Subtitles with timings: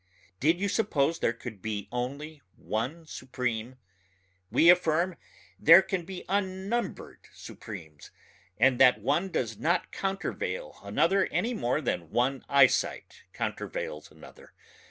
[0.39, 3.77] Did you suppose there could be only one Supreme?
[4.49, 5.15] We affirm
[5.59, 8.09] there can be unnumbered Supremes,
[8.57, 14.53] and that one does not countervail another any more than one eyesight countervails another